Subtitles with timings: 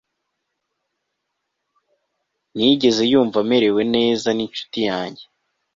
[2.53, 5.23] ntiyigeze yumva amerewe neza n'inshuti yanjye